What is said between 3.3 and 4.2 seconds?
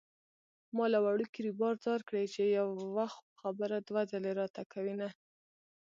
خبره دوه